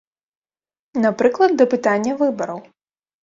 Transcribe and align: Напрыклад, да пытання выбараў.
Напрыклад, 1.03 1.51
да 1.61 1.67
пытання 1.73 2.13
выбараў. 2.25 2.59